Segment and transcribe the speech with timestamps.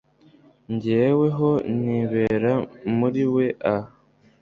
[0.73, 2.53] njyewe ho nibera
[2.97, 3.83] muri we ah